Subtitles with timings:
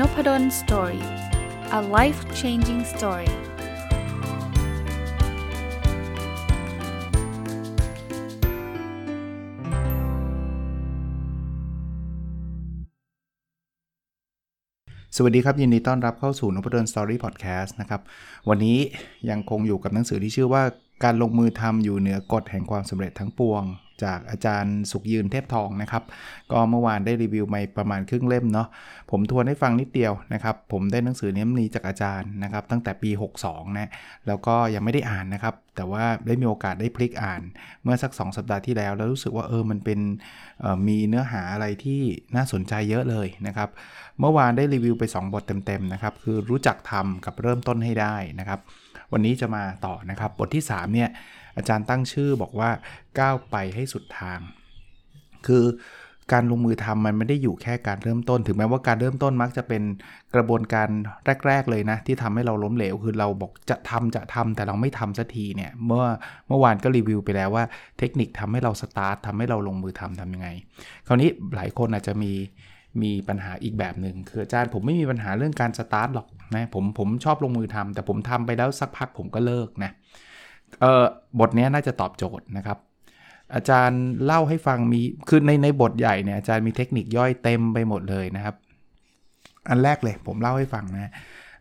[0.00, 1.04] Nopadol Story
[1.78, 3.30] a life changing story
[15.16, 18.00] สวัสดีครับ ยินดีต้อนรับเข้าสู่นพดล story podcast นะครับ
[18.48, 18.78] วันนี้
[19.30, 20.62] ยังคงอยู่กับหนังสือที่ชื่อว่า
[21.04, 23.62] การลงมือทำอยู่เหนือกฎแห่งความสำเร็จทั้งปวง
[24.04, 26.02] จากอาจารย์สุขยืนเทพทองนะครับ
[26.52, 28.68] ก็เมื่อวานได้รีวิวมาประมาณครึ่งเล่มเนาะ
[29.10, 33.10] ผมทวนให้ฟังนิดเดียวนะครับ ผมได้หนังสือนี้มีจากอาจารย์นะครับ ตั้งแต่ปี
[33.44, 33.90] 62 นะ
[34.26, 37.42] แล้วก็ยังไม่ได้อ่านนะครับ แต่ว่าได้มีโอกาสได้พลิกอ่าน
[37.82, 40.00] เมื่อสัก 2 สัปดาห์ที่แล้ว แล้วรู้สึกว่าเออมันเป็น
[40.88, 42.00] มีเนื้อหาอะไรที่
[42.36, 43.68] น่าสนใจเยอะเลยนะครับ
[44.20, 48.60] เมื่อวานได้รีวิวไป 2 บทเต็มๆนะครับคือรู้จักทำกับเริ่มต้นให้ได้นะครับ
[49.12, 51.08] วันนี้จะมาต่อนะครับ บทที่3เนี่ย
[51.56, 52.70] อาจารย์ตั้งชื่อบอกว่า
[53.18, 54.38] ก้าวไปให้สุดทาง
[55.46, 55.64] คือ
[56.32, 59.82] การลงมือทำมันไม่ได้อยู่แค่การเริ่มต้น ถึงแม้ว่าการเริ่มต้นมักจะเป็น
[60.34, 60.88] กระบวนการ
[61.46, 66.06] แรก ๆ เลยนะ ที่ทำให้เราล้มเหลว คือเราบอกจะทำจะทำแต่เราไม่ทำสักทีเนี่ย เมื่อ
[66.48, 67.64] เมื่อวานก็รีวิวไปแล้วว่า
[67.98, 70.48] เทคนิคทำให้เราสตาร์ททำให้เราลงมือทำทำยังไง
[71.06, 72.32] คราวนี้หลายคนอาจจะมี
[73.02, 79.90] มีปัญหาอีกแบบหนึ่งคืออาจารย์ผมไม่มีปัญหาเรื่องการสตาร์ทหรอกนะผมผมชอบลงมือทำแต่ผมทำไปแล้วสักพักผมก็เลิกนะ
[80.80, 81.04] เออ
[81.40, 82.78] บทนี้น่าจะตอบโจทย์นะครับ
[83.54, 88.56] อาจารย์เล่าให้ฟังมีคือในในบทใหญ่เนี่ยอาจารย์มีเทคนิคย่อยเต็มไปหมดเลยนะครับ
[89.68, 91.12] อันแรกเลยผมเล่าให้ฟังนะ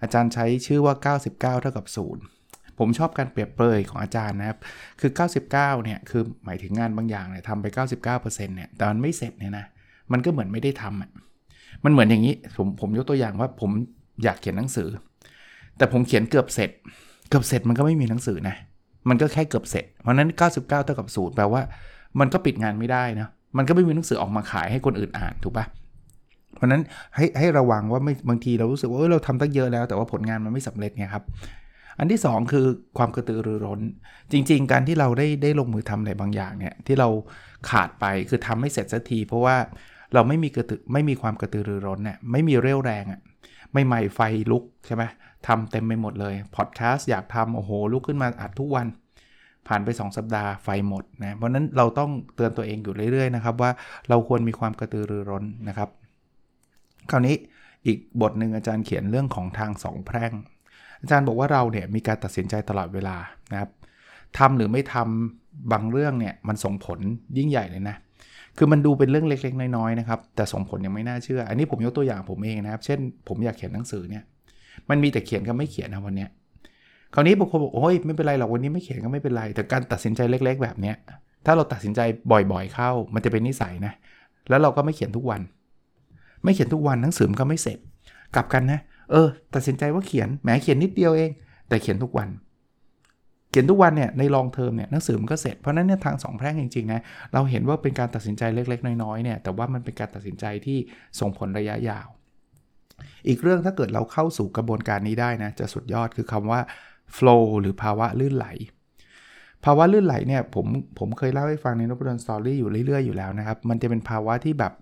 [0.02, 4.60] อาจารย์ใช้ชื่อว่า 99 เท่ากับ0ผมชอบการเปรียบเปรยของอาจารย์นะครับ
[5.00, 9.66] คือ 99 เนี่ย คือหมายถึงงานบางอย่างเนี่ยทำไป 99%เนี่ย แต่มันไม่เสร็จเนี่ยนะ
[10.12, 11.10] มันก็เหมือนไม่ได้ทำอะ
[11.84, 13.72] มันเหมือนอย่างนี้ผมผมยกตัวอย่างว่าผม
[14.24, 14.88] อยากเขียนหนังสือ
[15.78, 16.70] แต่ผมเขียนเกือบเสร็จ
[17.30, 18.56] เกือบเสร็จมันก็ไม่มีหนังสือนะ
[19.10, 21.62] มันก็แค่เกือบเสร็จ เพราะนั้น 99 เท่ากับศูนย์แปลว่า
[22.20, 25.66] มันก็ปิดงานไม่ได้นะมันก็ไม่มีหนังสือออกมาขายให้คนอื่นอ่านถูกปะ
[26.56, 26.82] เพราะนั้น
[27.16, 31.24] ให้ให้ระวังว่าไม่บางทีเรารู้สึกว่าเเราทำตั้งเยอะแล้ว แต่ว่าผลงานมันไม่สำเร็จไงครับ
[32.00, 32.66] อันที่ 2 คือ
[32.98, 33.80] ความกระตือรือร้น
[34.32, 37.10] จริง ๆ การที่เราได้ได้ลงมือทำอะไรบางอย่างเนี่ยที่เรา
[37.70, 39.56] ขาดไปคือทำไม่เสร็จสักที เพราะว่า
[40.16, 43.22] เราไม่มีกระตือไม่มีความกระตือรือร้นเนี่ยไม่มีเรี่ยวแรงอะ่ะ
[43.74, 44.20] ไม่ใหม่ไฟ
[44.52, 45.04] ลุกใช่ไหม
[45.48, 48.88] ทำเต็มไปหมดเลยพอดแคสต์อยากทำโอ้โหลุกขึ้นมาอัดทุกวัน
[49.68, 53.72] ผ่านไป 2 สัปดาห์ไฟหมดนะเพราะนั้นเราต้องเตือนตัวเองอยู่เรื่อยๆนะครับว่า
[54.10, 55.90] เราควรมีความกระตือรือร้นนะครับ
[57.12, 57.36] คราวนี้
[57.86, 60.32] อีกบทหนึ่งอาจารย์เขียนเรื่องของทางสองแพร่ง
[61.02, 63.18] อาจารย์บอกว่าเราเนี่ยมีการตัดสินใจตลอดเวลา
[63.52, 63.70] นะครับ
[64.38, 67.00] ทำหรือไม่ทำบางเรื่องเนี่ยมันส่งผล
[67.38, 67.96] ยิ่งใหญ่เลยนะ
[68.58, 74.24] คือมันดูเป็นเรื่องเล็กๆ น้อยๆนะครับ แต่ส่งผลยังไม่น่าเชื่อ อันนี้ผมยกตัวอย่างผมเองนะครับ เช่น ผมอยากเขียนหนังสือเนี่ย
[74.90, 76.28] มันมีแต่เขียนกับไม่เขียนนะวันนี้
[77.14, 80.96] คราวนี้บางคนบอกโอ้ยไม่เป็นไรหรอกวันนี้ไม่เขียนก็ไม่เป็นไร แต่การตัดสินใจเล็ก ๆ แบบเนี้ย
[81.46, 82.00] ถ้าเราตัดสินใจ
[82.32, 83.94] บ่อยๆ เข้า มันจะเป็นนิสัยนะ
[84.50, 85.42] แล้วเราก็ไม่เขียนทุกวัน
[86.44, 87.78] ไม่เขียนทุกวันหนังสือมันก็ไม่เสร็จ
[88.36, 88.80] กลับกันนะ
[89.12, 91.32] เออ ตัดสินใจว่าเขียน แหมเขียนนิดเดียวเอง
[91.70, 92.30] แต่เขียนทุกวัน
[93.58, 97.02] ขียนทุกวันเนี่ยในลองเทอมเนี่ยหนังสือมันก็เสร็จ เพราะนั้นเนี่ยทางสองแพร่งจริงๆนะ
[97.34, 100.78] เราเห็นว่าเป็นการตัดสินใจเล็กๆ น้อยๆเนี่ยแต่ว่ามันเป็นการตัดสินใจที่
[101.20, 102.08] ส่งผลระยะยาว
[103.28, 106.60] อีกเรื่องถ้าเกิดเราเข้าสู่กระบวนการนี้ได้นะจะสุดยอดคือคำว่า
[107.18, 108.48] flow หรือภาวะลื่นไหล
[109.66, 110.66] ภาวะลื่นไหลเนี่ยผม
[111.00, 114.74] ผมเคยเล่าให้ฟังในนบดอนสตอรี่อยู่เรื่อยๆอยู่แล้วนะครับมันจะเป็นภาวะที่แบบ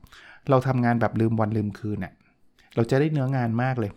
[0.49, 2.13] เราทำงานแบบลืมวันลืมคืนเนะ่ย
[2.75, 3.91] เราจะได้เนื้องานมากเลย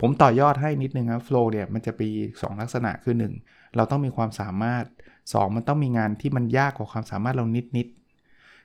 [0.00, 4.84] ผมต่อยอดให้นิดนึงครับ flow เนี่ยมันจะมี2ลักษณะคือ 1 เราต้องมีความสามารถ
[5.20, 7.86] 2 มันต้องมีงานที่มันยากกว่าความสามารถเรานิดนิด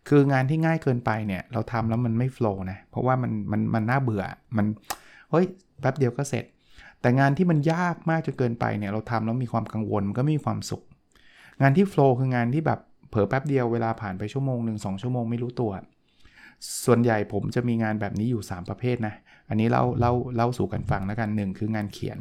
[0.07, 4.23] คืองานที่ง่ายเกินไปเนี่ยเราทำแล้วมันไม่โฟล์นะเพราะว่ามันมันมันน่าเบื่อ
[4.57, 4.65] มัน
[5.31, 5.45] เฮ้ย
[5.79, 6.45] แป๊บเดียวก็เสร็จ
[7.01, 10.83] แต่งานที่มันยากมากจนเกินไปเนี่ยเราทำแล้วมีความกังวลมันก็ไมีความสุข
[11.61, 15.71] งานที่โฟล์คืองานที่แบบเผลอแป๊บเดียวเวลาผ่านไปชั่วโมงหนึ่งสชั่วโมงไม่รู้ตัว
[16.85, 19.13] ส่วนใหญ่ผมจะมีงานแบบนี้อยู่ 3 ประเภทนะ
[19.49, 22.19] อันนี้เล่าเล่าเล่าสู่กันฟังแล้วกันหนึ่งคืองานเขียน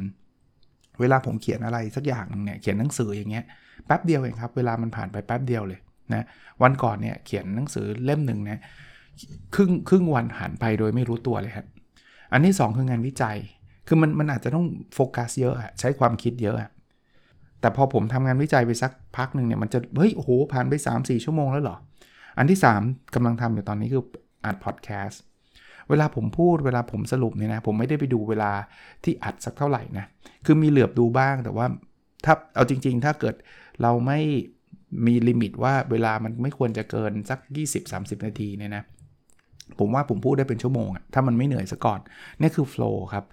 [0.99, 3.45] เวลาผมเขียนอะไรสักอย่างเนี่ยเขียนหนังสืออย่างเงี้ย
[3.85, 5.79] แป๊บเดียวเองครับ เวลามันผ่านไปแป๊บเดียวเลย
[6.13, 6.25] นะ
[6.63, 8.59] วันก่อนเนี่ยเขียนหนังสือเล่มหนึ่งนะ
[9.55, 11.67] ครึ่งครึ่งวันผ่านไปโดยไม่รู้ตัวเลยครับ
[12.31, 13.37] อันที่ 2 คืองานวิจัย
[13.87, 16.71] คือมันมันอาจจะต้องโฟกัสเยอะอะใช้ความคิดเยอะอะ
[17.61, 21.77] แต่พอผมทำงานวิจัยไปสักพักหนึ่งเนี่ยมันจะเฮ้ยโอ้โหผ่านไป 3-4 ชั่วโมงแล้วเหรอ
[22.37, 24.03] อันที่ 3กำลังทำอยู่ตอนนี้คือ
[24.45, 25.21] อัดพอดแคสต์
[25.89, 28.51] เวลาผมพูดเวลาผมสรุปเนี่ยนะผมไม่ได้ไปดูเวลา
[29.03, 30.05] ที่อัดสักเท่าไหร่นะ
[30.45, 31.65] คือมีเหลือบดูบ้างแต่ว่า
[32.25, 33.35] ถ้าเอาจริง ๆ ถ้าเกิด
[33.81, 34.19] เราไม่
[35.07, 37.39] มี limit ว่าเวลามันไม่ควรจะเกินสัก
[37.83, 38.83] 20-30 นาทีเนี่ยนะ
[39.79, 41.99] ผมว่าผมพูดได้เป็นชั่วโมงถ้ามันไม่เหนื่อยซะก่อน
[42.39, 43.25] นี่คือ flow ครับ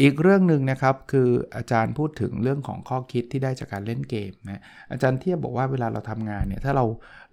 [0.00, 6.84] อีกเรื่องหนึ่งนะครับคืออาจารย์พูดถึงเรื่องของข้อคิดที่ได้จากการเล่นเกมนะอาจารย์เทียบบอกว่าเวลาเราทำงานเนี่ยถ้าเรา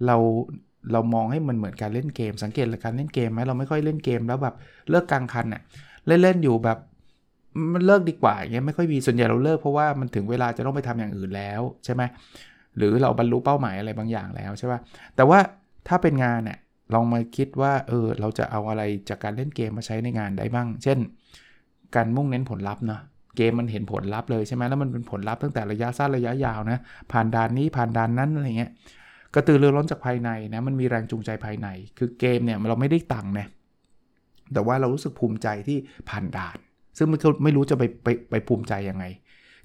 [0.08, 0.18] เรา
[0.92, 4.56] เรามองให้มันเหมือนการเล่นเกม สังเกตเลยการเล่นเกมไหมเราไม่ค่อยเล่นเกมแล้วแบบ
[4.90, 5.62] เลิกกลางคันเน่ย
[6.08, 6.78] เล่นๆอยู่แบบ
[7.74, 12.02] มันเลิกดีกว่าอย่างเงี้ยไม่ค่อยมีส่วนใหญ่เราเลิกเพราะว่ามันถึงเวลาจะต้องไปทำอย่างอื่นแล้วใช่ไหม
[12.78, 14.80] หรือเราบรรลุเป้าหมายอะไรบางอย่างแล้วใช่ป่ะ
[15.16, 15.40] แต่ว่า
[15.88, 16.58] ถ้าเป็นงานเนี่ย
[16.94, 20.98] ลองมาคิดว่าเออเราจะเอาอะไรจากการเล่นเกมมาใช้ในงานได้บ้าง เช่น
[21.96, 23.02] การมุ่งเน้นผลลัพธ์เนาะ
[23.38, 26.80] เกมมันเห็นผลลัพธ์เลยใช่ไหมแล้วมันเป็นผลลัพธ์ตั้งแต่ระยะสั้นระยะยาวนะ
[27.12, 28.72] ผ่านด่านนี้ผ่านด่านนั้นอะไรเงี้ย
[29.36, 31.68] กระตือรือร้นจากภายในนะมันมีแรงจูงใจภายใน
[31.98, 33.48] คือเกมเนี่ยเราไม่ได้ตังค์นะ
[34.54, 35.78] แต่ว่าเรารู้สึกภูมิใจที่
[36.10, 36.58] ผ่านด่าน
[36.98, 39.06] ซึ่งมันไม่รู้จะไปไปไปภูมิใจยังไง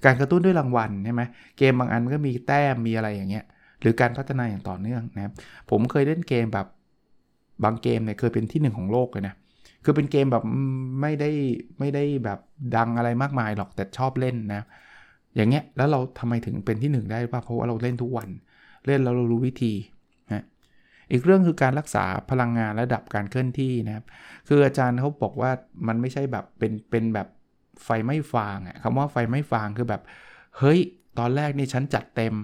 [0.05, 1.21] การกระตุ้นด้วยรางวัลใช่ไหม
[1.57, 3.45] เกมบางอันก็มีแต้มมีอะไรอย่างเงี้ย
[3.81, 5.33] หรือการพัฒนาอย่างต่อเนื่องนะครับ
[5.69, 6.67] ผมเคยเล่นเกมแบบ
[7.63, 9.33] บางเกมเนี่ยเคยเป็นที่หนึ่งของโลกเลยนะ
[9.83, 10.43] คือเป็นเกมแบบ
[11.01, 11.29] ไม่ได้
[11.79, 12.39] ไม่ได้แบบ
[12.75, 14.61] ดังอะไรมากมายหรอกแต่ชอบเล่นนะ
[15.35, 18.29] อย่างเงี้ยแล้วเราทำไมถึงเป็นที่ 1 ได้ป่ะเพราะว่าเราเล่นทุกวัน
[18.85, 19.73] เล่นแล้วเรารู้วิธี
[20.31, 20.43] นะ
[21.11, 24.05] อีกเรื่องคือการรักษาพลังงานระดับการเคลื่อนที่นะครับ
[24.47, 25.51] คืออาจารย์เขาบอกว่า
[25.87, 27.27] มันไม่ใช่แบบเป็นเป็นแบบ
[27.83, 30.01] ไฟไม่ฟางอะคำว่าไฟไม่ฟางคือแบบ
[30.57, 30.79] เฮ้ย
[31.19, 32.35] ตอนแรกนี่ฉันจัดเต็ม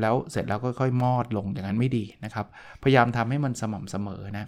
[0.00, 2.46] แล้วเสร็จแล้วก็ค่อยมอดลงอย่างนั้นไม่ดีนะครับ
[2.82, 4.46] พยายามทำให้มันสม่ำเสมอนะ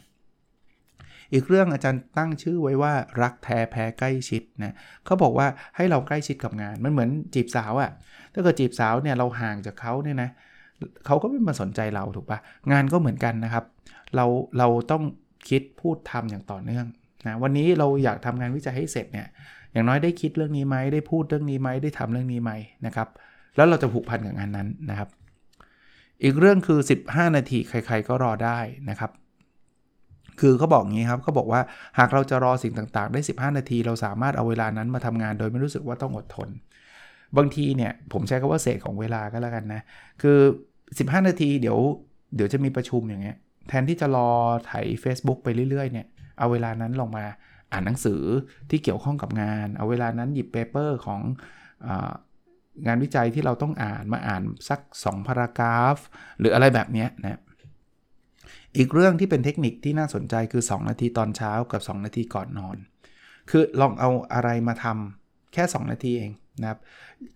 [1.33, 2.93] อีกเรื่องอาจารย์ตั้งชื่อไว้ว่า
[3.23, 5.47] รักแท้แพ้ใกล้ชิดนะเขาบอกว่า
[5.77, 7.91] ให้เราใกล้ชิดกับงานมันเหมือนจีบสาวอะ่ะ
[8.33, 10.31] ถ้าเกิดจีบสาวเนี่ยเราห่างจากเขาเนี่ยนะ
[11.07, 12.39] เขาก็ไม่มาสนใจเราถูกปะ
[12.73, 13.65] งานก็เหมือนกันนะครับ
[14.17, 14.27] เรา
[14.59, 15.03] เราต้อง
[15.49, 16.87] คิดพูดทำอย่างต่อเนื่อง
[17.25, 19.29] นะวันนี้เราอยากทำงานวิจัยให้เสร็จเนี่ย
[19.73, 22.53] อย่างน้อยได้คิดเรื่องนี้ไหมได้พูดเรื่องนี้ไหมได้ทำเรื่องนี้ไหม
[22.87, 23.09] นะครับ
[23.57, 25.09] แล้วเราจะผูกพันกับงานนั้นนะครับ
[26.23, 26.79] อีกเรื่องคือ
[27.09, 28.59] 15 นาทีใคร ๆ ก็รอได้
[28.91, 29.11] นะครับ
[30.41, 31.61] คือเขาบอกงี้ครับเขาบอกว่า
[31.99, 36.49] หากเราจะรอสิ่งต่างๆ ได้ 15 นาที เราสามารถเอาเวลานั้นมาทำงานโดยไม่รู้สึกว่าต้องอดทน
[37.37, 39.83] บางทีเนี่ยผมใช้คำว่าเศษของเวลาก็แล้วกันนะ
[40.23, 40.39] คือ
[40.83, 41.79] 15 นาทีเดี๋ยว
[42.37, 43.37] เดี๋ยวจะมีประชุมอย่างเงี้ย
[43.69, 44.31] แทนที่จะรอ
[44.67, 44.73] ไถ
[45.05, 46.07] Facebook ไปเรื่อยๆเนี่ย
[46.39, 47.25] เอาเวลานั้นลงมา
[47.73, 48.23] อ่านหนังสือ
[48.71, 51.21] ที่เกี่ยวข้องกับงาน เอาเวลานั้นหยิบเปเปอร์ของ
[52.87, 55.97] งานวิจัยที่เราต้องอ่านมาอ่านสัก 2 พารากราฟ
[56.39, 57.41] หรืออะไรแบบนี้นะ
[58.77, 62.77] อีกเรื่องที่เป็นเทคนิคที่น่าสนใจคือ 2 นาทีตอนเช้ากับ 2 นาทีก่อนนอน
[63.51, 66.79] คือลองเอาอะไรมาทำแค่ 2 นาทีเอง นะครับ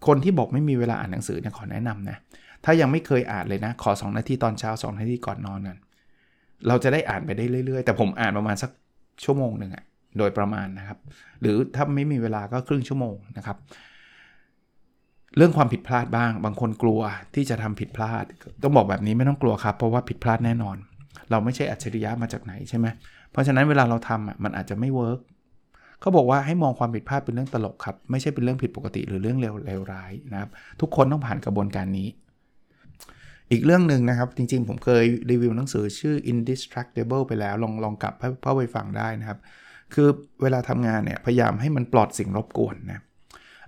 [0.07, 2.17] คนที่บอกไม่มีเวลาอ่านหนังสือเนี่ยขอแนะนำนะ
[2.65, 5.79] ถ้ายังไม่เคยอ่านเลยนะ ขอ 2 นาทีตอนเช้า 2 นาทีก่อนนอนกัน
[6.69, 8.71] เราจะได้อ่านไปได้เรื่อยๆ แต่ผมอ่านประมาณสัก
[9.25, 9.85] ชั่วโมงหนึ่งอะ
[10.19, 10.99] โดยประมาณนะครับ
[11.41, 13.57] หรือถ้าไม่มีเวลาก็ครึ่งชั่วโมงนะครับ
[15.37, 17.01] เรื่องความผิดพลาดบ้าง บางคนกลัว
[17.35, 18.25] ที่จะทำผิดพลาด
[18.63, 20.77] ต้องบอกแบบนี้ไม่ต้องกลัวครับ เพราะว่าผิดพลาดแน่นอน
[21.31, 22.87] เราไม่ใช่อัจฉริยะมาจากไหนใช่ไหม
[23.31, 25.21] เพราะฉะนั้นเวลาเราทำอะมันอาจจะไม่เวิร์ก
[26.01, 30.51] เขาบอกว่าให้มองความผิดพลาดเป็นเรื่องตลกครับ ไม่ใช่เป็นเรื่องผิดปกติหรือเรื่องเลวร้ายนะครับ
[30.81, 32.09] ทุกคนต้องผ่านกระบวนการนี้
[33.51, 39.39] อีกเรื่องหนึ่งนะครับ จริงๆ ผมเคยรีวิวหนังสือชื่อ Indistractable ไปแล้ว ลองลองกลับเข้าไปฟังได้นะครับ
[39.95, 40.09] คือ
[40.43, 43.01] เวลาทำงานเนี่ยพยายามให้มันปลอดสิ่งรบกวนนะ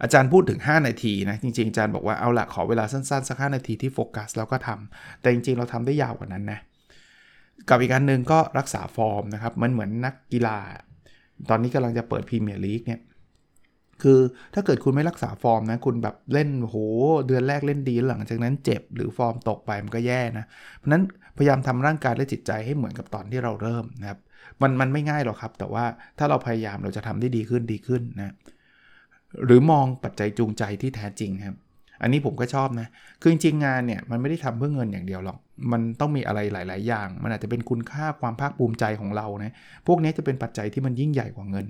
[0.02, 6.60] อาจารย์พูดถึง 5 นาทีนะ จริงๆ อาจารย์บอกว่าเอาละขอเวลาสั้นๆ สัก 5 นาทีที่โฟกัสแล้วก็ทำแต่จริงๆ เราทำได้ยาวกว่านั้นนะ
[7.68, 10.58] กับอีกอันหนึ่งก็รักษาฟอร์มนะครับ มันเหมือนนักกีฬา
[11.48, 13.00] ตอนนี้กำลังจะเปิดพรีเมียร์ลีกเนี่ย
[14.02, 14.20] คือ
[14.54, 16.76] ถ้าเกิดคุณไม่รักษาฟอร์มนะ คุณแบบเล่นโห
[17.26, 20.44] เดือนแรกเล่นดีหลังจากนั้นเจ็บหรือฟอร์มตกไปมันก็แย่นะ
[20.76, 21.02] เพราะนั้น
[21.36, 24.18] พยายามทำร่างกายและจิตใจให้เหมือนกับตอนที่เราเริ่มนะครับ
[24.62, 25.84] มันมันไม่ง่ายหรอกครับ แต่ว่า
[26.18, 28.34] ถ้าเราพยายามเราจะทำได้ดีขึ้นดีขึ้นนะ
[29.44, 31.56] หรือมองปัจจัยจูงใจที่แท้จริงครับ
[32.02, 32.88] อันนี้ผมก็ชอบนะ
[33.20, 35.38] คือจริงๆงานเนี่ยมันไม่ได้ทำเพื่อเงินอย่างเดียวหรอก
[35.72, 39.52] มันต้องมีอะไรหลาย ๆ อย่าง มันอาจจะเป็นคุณค่าความภาคภูมิใจของเรานะ
[39.86, 41.66] พวกนี้จะเป็นปัจจัยที่มันยิ่งใหญ่กว่าเงิน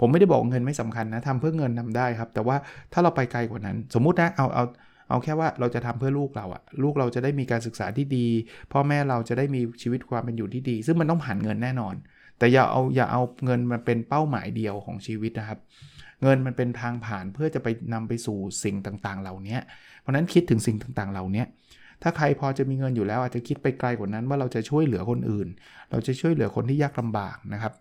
[0.00, 2.56] ผมไม่ได้บอกเงินไม่สำคัญนะทำเพื่อเงินทาได้ครับ แต่ว่า
[2.92, 4.64] ถ้าเราไปไกลกว่านั้น สมมุตินะเอาเอา
[5.08, 8.26] เอาแค่ว่าเราจะทำเพื่อลูกเราอะลูกเราจะได้มีการศึกษาที่ดี
[8.72, 11.94] พ่อแม่เราจะได้มีชีวิตความเป็นอยู่ที่ดี ซึ่งมันต้องผ่านเงินแน่นอน
[12.38, 15.58] แต่อย่าเอาอย่าเอาเงินมาเป็นเป้าหมายเดียวของชีวิตนะครับ
[16.22, 19.58] เงินมันเป็นทางผ่านเพื่อจะไปนำไปสู่สิ่งต่างๆ เหล่านี้
[20.00, 21.44] เพราะนั้นคิดถึงสิ่งต่างๆ เหล่านี้
[22.02, 25.48] ถ้าใครพอจะมีเงินอยู่แล้วอาจจะคิดไปไกลกว่านั้นว่าเราจะช่วยเหลือคนอื่น
[25.90, 27.72] เราจะช่วยเหลือคนที่ยากลำบากนะครับ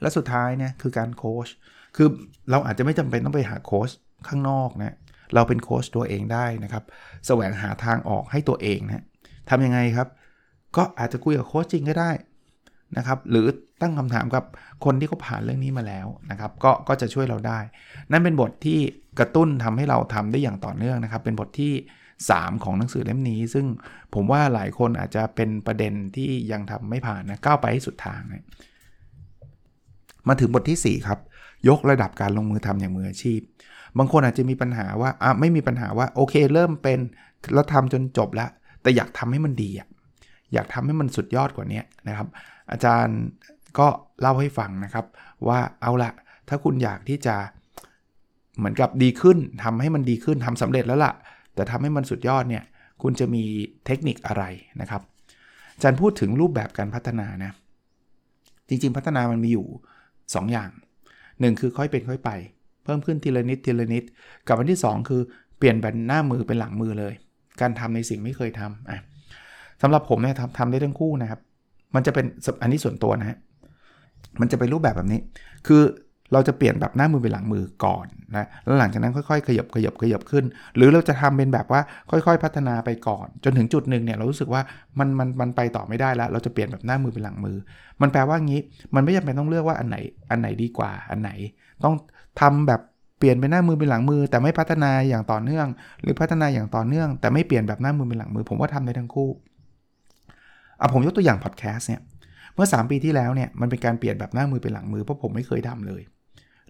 [0.00, 1.48] และสุดท้ายเนี่ยคือการโค้ช
[1.96, 2.08] คือ
[2.50, 3.90] เราอาจจะไม่จำเป็นต้องไปหาโค้ช
[4.28, 4.96] ข้างนอกนะ
[5.34, 6.84] เราเป็นโค้ชตัวเองได้นะครับ
[7.26, 9.04] แสวงหาทางออกให้ตัวเองนะ
[9.50, 10.08] ทำยังไงครับ
[10.76, 12.10] ก็อาจจะคุยกับโค้ชจริงก็ได้
[12.96, 13.46] นะครับหรือ
[13.80, 14.44] ตั้งคำถามกับ
[14.84, 17.58] คนที่เขาผ่านเรื่องนี้มาแล้วนะครับก็ก็จะช่วยเราได้
[18.10, 18.78] นั่นเป็นบทที่
[19.18, 21.72] กระตุ้นทำให้เราทำได้อย่างต่อเนื่องนะครับ เป็นบทที่
[22.30, 23.66] 3 ของหนังสือเล่มนี้ ซึ่ง
[24.14, 28.44] ผมว่าหลายคนอาจจะเป็นประเด็นที่ยังทำไม่ผ่านนะก้าวไปให้สุดทางนะ
[30.28, 31.18] มาถึงบทที่ 4 ครับ
[31.68, 33.40] ยกระดับการลงมือทำอย่างมืออาชีพ
[33.98, 36.98] บางคนอาจจะมีปัญหาว่าอะไม่มีปัญหาว่าโอเคเริ่มเป็น
[37.54, 38.50] แล้วทำจนจบแล้ว
[38.82, 39.88] แต่อยากทำให้มันดีอะ
[40.52, 42.28] อยากทำให้มันสุดยอดกว่านี้นะครับ
[42.70, 43.18] อาจารย์
[43.78, 43.88] ก็
[44.20, 45.06] เล่าให้ฟังนะครับ
[45.48, 46.10] ว่าเอาละ
[46.48, 47.36] ถ้าคุณอยากที่จะ
[48.58, 51.12] เหมือนกับดีขึ้นทำให้มันดีขึ้นทำสำเร็จแล้วละ่ะ
[51.54, 52.64] แต่ทำให้มันสุดยอดเนี่ย
[53.02, 53.44] คุณจะมี
[53.86, 54.44] เทคนิคอะไร
[54.80, 55.02] นะครับ
[55.74, 57.52] อาจารย์พูดถึงรูปแบบการพัฒนานะ
[58.68, 59.66] จริงๆ พัฒนามันมีอยู่
[60.10, 60.70] 2 อย่าง
[61.16, 62.30] 1 คือค่อยเป็นค่อยไป
[62.84, 64.04] เพิ่มขึ้นทีละนิดทีละนิด
[64.48, 65.20] กับอันที่ 2 คือ
[65.58, 67.14] เปลี่ยนแบนหน้ามือเป็นหลังมือเลย
[67.60, 68.98] การทำในสิ่งไม่เคยทำอะ
[69.82, 71.40] สำหรับผมเนี่ยทำทำได้ทั้งคู่นะครับ
[71.94, 72.26] มันจะเป็น
[72.62, 73.38] อันนี้ส่วนตัวนะฮะ
[74.40, 75.20] มันจะเป็นรูปแบบแบบนี้
[75.66, 75.82] คือ
[76.32, 80.44] เราจะเปลี่ยนแบบหน้ามือเป็นหลังมือก่อนนะแล้วหลังจากนั้นค่อยๆ ขยับขยับขยับขึ้น
[80.76, 84.62] หรือเราจะทำเป็นแบบว่าค่อยๆ พัฒนาไปก่อน จนถึงจุดหนึ่งเนี่ยเรารู้สึกว่า
[84.98, 87.56] มันมันมันไปต่อไม่ได้แล้ว เราจะเปลี่ยนแบบหน้ามือเป็นหลังมือ
[88.00, 88.60] มันแปลว่างี้
[88.94, 89.96] มันไม่จำเป็นต้องเลือกว่าอันไหน
[90.30, 91.30] อันไหนดีกว่าอันไหน
[91.84, 91.94] ต้อง
[92.40, 92.80] ทำแบบ
[93.18, 95.66] เปลี่ยนเป็นหน้ามือเป็นหลังมือ แต่ไม่พัฒนาอย่างต่อเนื่อง
[96.02, 99.30] หรือพัฒนาอย่างต่อเนื่อง แต่ไม่เปลี่ยนแบบหน้ามือเป็นหลังมือ ผมว่าทำได้ทั้งคู่
[100.80, 102.00] อะผมยกตัวอย่างพอดแคสต์เนี่ย
[102.54, 106.02] เมื่อ 3 ปีที่แล้วเนี่ยมันเป็นการเปลี่ยนแบบหน้ามือเป็นหลังมือเพราะผมไม่เคยทำเลย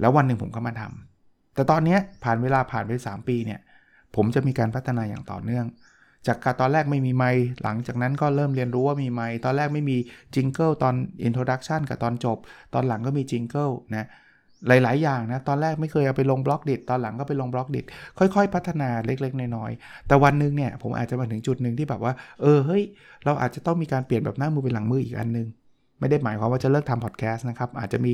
[0.01, 3.61] แล้ววันหนึ่งผมก็มาทำแต่ตอนนี้ผ่านเวลาผ่านไป 3 ปีเนี่ย
[4.17, 5.67] ผมจะมีการพัฒนาอย่างต่อเนื่อง
[6.27, 9.97] จากการตอนแรกไม่มีไมค์หลังจากนั้นก็เริ่มเรียนรู้ว่ามีไมค์ตอนแรกไม่มี
[10.35, 12.39] jingle ตอน introduction กับตอนจบ
[12.75, 14.07] ตอนหลังก็มี jingle นะ
[14.69, 17.85] หลาย ๆ อย่างนะ ตอนแรกไม่เคยเอาไปลง Blockdit ตอนหลังก็ไปลง Blockdit
[18.19, 22.83] ค่อย ๆ พัฒนาเล็ก ๆ น้อย ๆ แต่วันนึงเนี่ย ผมอาจจะมาถึงจุดหนึ่งที่แบบว่า เออ เฮ้ย
[23.25, 25.47] เราอาจจะต้องมีการเปลี่ยนแบบหน้ามือเป็นหลังมืออีกอันนึง
[26.01, 28.13] ไม่ได้หมายความว่าจะเลิกทำพอดแคสต์นะครับ อาจจะมี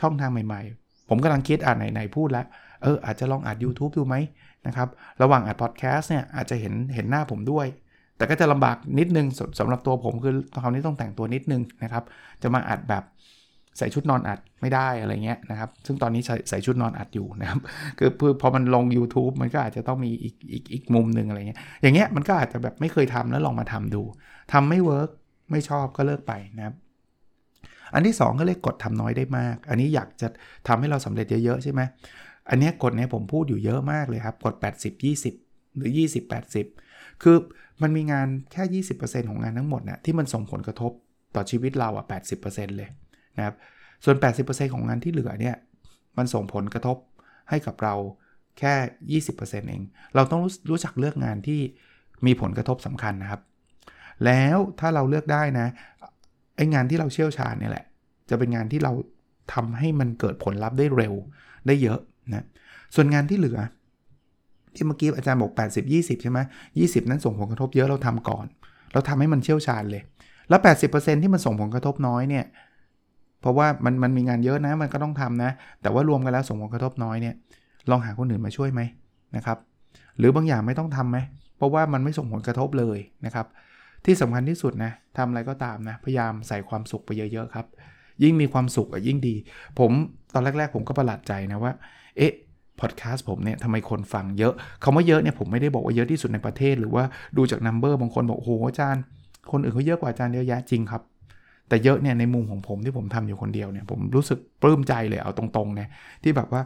[0.00, 2.46] ช่องทางใหม่ ๆ ผมกำลังคิดอ่านไหนๆพูดแล้ว
[2.82, 4.16] เอออาจจะลองอัด YouTube ดูไหม
[4.66, 4.88] นะครับ
[5.22, 7.66] ระหว่างอัดพอดแคสต์เนี่ยอาจจะเห็นเห็นหน้าผมด้วย
[8.16, 12.04] แต่ก็จะลำบากนิดนึงสสำหรับตัวผมคือคราวนี้ต้องแต่งตัวนิดนึงนะครับ
[12.42, 13.04] จะมาอัดแบบ
[13.78, 17.60] ใส่ชุดนอนอัดไม่ได้อะไรเงี้ยนะครับ ซึ่งตอนนี้ใส่ใส่ชุดนอนอัดอยู่นะครับ
[17.98, 18.10] คือ
[18.40, 24.02] พอมันลง YouTube มันก็อาจจะต้องมีอีกอีกอีกมุมหนึ่งอะไรเงี้ย อย่างเงี้ยมันก็อาจจะแบบไม่เคยทำแล้วลองมาทำดู
[24.52, 25.10] ทำไม่เวิร์ก
[25.50, 26.74] ไม่ชอบก็เลิกไปนะครับ
[27.96, 30.28] อันที่ 2 ก็เรียกกดทำน้อยได้มาก อันนี้อยากจะ
[30.68, 31.80] ทำให้เราสำเร็จเยอะๆใช่ไหม
[32.50, 36.22] อันนี้กฎเนี้ยผมพูดอยู่เยอะมากเลยครับ กด 80 20 หรือ 20
[36.72, 37.36] 80 คือ
[37.82, 40.92] มันมีงานแค่ 20%ของงานทั้งหมดนะ่ะที่มันส่งผลกระทบ
[41.34, 42.04] ต่อชีวิตเราอะ
[42.40, 42.88] 80%เลย
[43.36, 43.54] นะครับ
[44.04, 45.56] ส่วน 80%ของงานที่เหลือเนี่ย
[46.18, 46.96] มันส่งผลกระทบ
[47.50, 47.94] ให้กับเรา
[48.58, 49.82] แค่ 20%เอง
[50.14, 51.60] เราต้องรู้จักเลือกงานที่
[52.26, 53.40] มีผลกระทบสำคัญนะครับ
[54.24, 55.68] แล้วถ้าเราเลือกได้นะ
[56.56, 57.84] ไอ้งานที่เราเชี่ยวชาญเนี่ยแหละ
[58.30, 58.92] จะเป็นงานที่เรา
[59.54, 61.14] ทำให้มันเกิดผลลัพธ์ได้เร็ว
[61.66, 62.00] ได้เยอะ
[62.34, 62.44] นะ
[62.94, 63.58] ส่วนงานที่เหลือ
[64.74, 66.38] ที่เมื่อกี้อาจารย์บอก 80 20 ใช่ไหม
[66.74, 68.46] 20นั้นส่งผลกระทบเยอะเราทำก่อน
[68.92, 70.02] เราทำให้มันเชี่ยวชาญเลย
[70.48, 70.60] แล้ว
[70.90, 72.44] 80%ที่มันส่งผลกระทบน้อยเนี่ย
[73.40, 75.50] เพราะว่ามันมันมีงานเยอะนะมันก็ต้องทำนะ
[75.82, 77.34] แต่ว่ารวมกันแล้วส่งผลกระทบน้อยเนี่ย
[77.90, 78.80] ลองหาคนอื่นมาช่วยไหม
[79.36, 79.58] นะครับ
[80.18, 81.18] หรือบางอย่างไม่ต้องทำไหม
[81.56, 83.46] เพราะว่ามันไม่ส่งผลกระทบเลยนะครับ
[84.06, 87.66] ที่สำคัญที่สุดนะทำอะไรก็ตามนะ พยายามใส่ความสุขไปเยอะๆครับ
[88.22, 89.34] ยิ่งมีความสุขยิ่งดี
[89.78, 89.90] ผม
[90.34, 91.72] ตอนแรก ๆ ผมก็ประหลาดใจนะว่า
[92.16, 92.32] เอ๊ะ
[92.80, 97.04] พอดแคสต์ผมเนี่ยทำไมคนฟังเยอะคาว่าเยอะเนี่ยผมไม่ได้บอกว่าเยอะที่สุดในประเทศ หรือว่า
[97.36, 99.02] ดูจากนัมเบอร์บางคนบอกโอ้โหอาจารย์
[99.50, 101.02] คนอื่นเขาเยอะกว่าอาจารย์เยอะแยะจริงครับ
[101.68, 105.88] แต่เยอะเนี่ยในมุมของผมที่ผมทำอยู่คนเดียวเนี่ยผมรู้สึกปลื้มใจเลยเอาตรงๆเนี่ย
[106.22, 106.62] ที่แบบว่า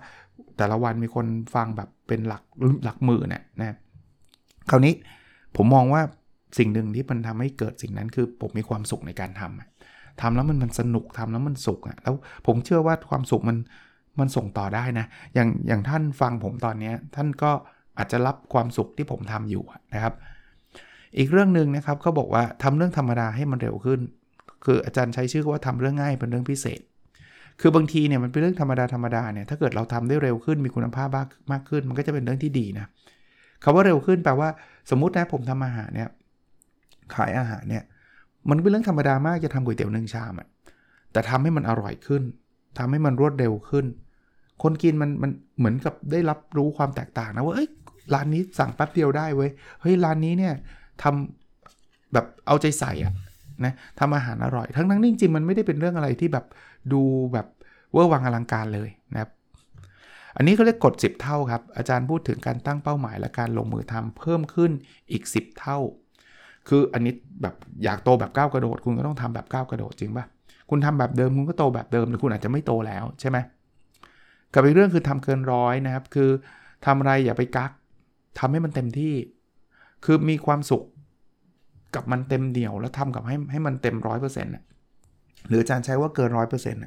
[0.57, 2.43] แต่ละวันมีคนฟังแบบเป็นหลัก
[2.85, 3.77] หลักหมื่นเนี่ยนะ
[4.71, 4.95] คราวนี้
[5.57, 6.03] ผมมองว่า
[6.59, 12.15] สิ่งหนึ่งที่มันทำให้เกิดสิ่งนั้นคือผมมีความสุขในการทำทำแล้วมันมันสนุกทำแล้วมันสุขอะแล้ว
[12.47, 13.57] ผมเชื่อว่าความสุขมัน
[14.21, 17.51] มันส่งต่อได้นะ อย่างอย่างท่านฟังผมตอนนี้ท่านก็
[17.99, 19.63] อาจจะรับความสุขที่ผมทำอยู่
[19.95, 20.15] นะครับ
[21.19, 24.01] อีกเรื่องหนึ่งนะครับเขาบอกว่าทำเรื่องธรรมดาให้มันเร็วขึ้น
[24.65, 26.81] คืออาจารย์ใช้ชื่อว่าทำเรื่องง่ายเป็นเรื่องพิเศษ
[27.61, 32.87] คือบางทีเนี่ยมันเป็นเรื่องธรรมดาธรรมดาเนี่ยถ้าเกิดเราทำได้เร็วขึ้นมีคุณภาพมากมากขึ้น มันก็จะเป็นเรื่องที่ดีนะ
[33.65, 34.49] คาว่าเร็วขึ้นแปลว่า
[34.91, 36.09] สมมตินะผมทำอาหารเนี่ย
[37.15, 37.85] ขายอาหารเนี่ย
[38.51, 40.49] มันเป็นเรื่องธรรมดามากจะทำก๋วยเตี๋ยวหนึ่งชามอะ
[41.13, 42.23] แต่ทำให้มันอร่อยขึ้น
[42.79, 43.87] ทำให้มันรวดเร็วขึ้น
[44.63, 47.69] คนกินมันมันเหมือนกับได้รับรู้ความแตกต่างนะว่าเอ้ย
[48.15, 49.51] ร้านนี้สั่งแป๊บเดียวได้เว้ย
[49.81, 50.55] เฮ้ยร้านนี้เนี่ย
[51.03, 53.13] ทำแบบเอาใจใส่อะ
[53.65, 56.47] นะทำอาหารอร่อย ทั้งนั้นจริงๆมันไม่ได้เป็นเรื่องอะไรที่แบบ
[56.93, 57.03] ดู
[57.33, 57.47] แบบ
[57.93, 59.31] เวอร์วังอลังการเลยนะครับ
[60.37, 64.71] อันนี้เขาเรียกกด 10 เท่าครับ อาจารย์พูดถึงการตั้งเป้าหมายและการลงมือทำเพิ่มขึ้น
[65.13, 65.79] อีก 10 เท่า
[66.69, 70.27] คืออันนี้แบบอยากโตแบบก้าวกระโดด คุณก็ต้องทำแบบก้าวกระโดดจริงปะ
[70.71, 73.39] คุณทำแบบเดิมคุณก็โตแบบเดิมหรือคุณอาจจะไม่โตแล้วใช่ไหม
[74.55, 76.31] กับอีกเรื่องคือทำเกินร้อยนะครับ คือ
[76.87, 77.71] ทำอะไรอย่าไปกัก
[78.39, 79.15] ทำให้มันเต็มที่
[80.05, 80.85] คือมีความสุข
[81.95, 84.53] กับมันเต็มเดี่ยวแล้วทำกับให้ให้มันเต็มร้อยเปอร์เซ็นต์
[85.49, 86.83] หรืออาจารย์ใช้ว่าเกินร้อยเปอร์เซ็นต์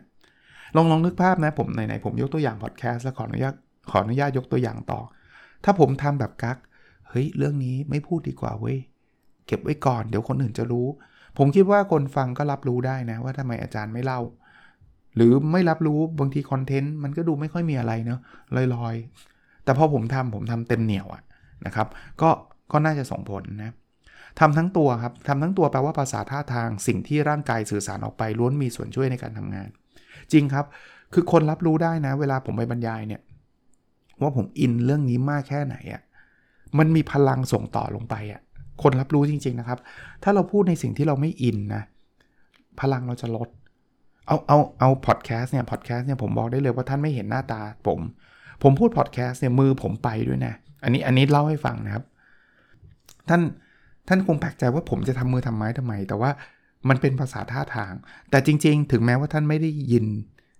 [0.75, 3.53] ลองลองนึกภาพนะผมไหนๆผมยกตัวอย่างพอดแคสต์แล้วขออนุญาต
[3.91, 4.99] ขออนุญาตยกตัวอย่างต่อ
[5.63, 6.57] ถ้าผมทำแบบกัก
[7.09, 8.77] เฮ้ยเรื่องนี้ไม่พูดดีกว่าเว้ย
[9.47, 10.87] เก็บไว้ก่อน เดี๋ยวคนอื่นจะรู้
[11.37, 14.21] ผมคิดว่าคนฟังก็รับรู้ได้นะ ว่าทำไมอาจารย์ไม่เล่า
[15.15, 18.19] หรือไม่รับรู้บางทีคอนเทนต์มันก็ดูไม่ค่อยมีอะไรเนาะ
[18.75, 21.21] ลอยๆ แต่พอผมทำผมทำเต็มเหนียวอะ
[21.65, 21.87] นะครับ
[22.21, 22.29] ก็
[22.71, 23.73] ก็น่าจะส่งผลนะ
[24.39, 29.69] ทำทั้งตัวครับทำทั้งตัวแปลว่าภาษาท่าทางสิ่งที่ร่างกายสื่อสารออกไปล้วนมีส่วนช่วยในการทำงาน
[30.31, 30.65] จริงครับ
[31.13, 33.21] คือคนรับรู้ได้นะ เวลาผมไปบรรยายเนี่ย
[34.21, 36.01] ว่าผมอินเรื่องนี้มากแค่ไหนอะ่ะ
[36.77, 38.41] มันมีพลังส่งต่อลงไปอะ่ะ
[38.81, 39.79] คนรับรู้จริง ๆ นะครับ
[40.23, 41.83] ถ้าเราพูดในสิ่งที่เราไม่อินนะ
[42.79, 43.49] พลังเราจะลด
[44.27, 47.99] เอาเอาเอาพอดแคสต์เนี่ยพอดแคสต์เนี่ยผมบอกได้เลยว่าท่านไม่เห็นหน้าตาผม
[48.63, 50.53] ผมพูดพอดแคสต์เนี่ยมือผมไปด้วยนะ
[50.83, 52.03] อันนี้อันนี้เล่าให้ฟังนะครับ
[53.29, 53.41] ท่าน
[54.07, 56.31] ท่านคงแปลกใจว่าผมจะทำมือทำไม้ทำไม แต่ว่า
[56.89, 57.93] มันเป็นภาษาท่าทาง
[58.29, 60.05] แต่จริง ๆ ถึงแม้ว่าท่านไม่ได้ยิน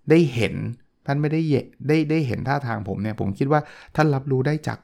[0.09, 0.53] ได้เห็น
[1.05, 1.41] ท่านไม่ได้
[1.87, 3.61] ได้ได้เห็นท่าทางผมเนี่ย ผมคิดว่า
[3.95, 4.79] ท่านรับรู้ได้จาก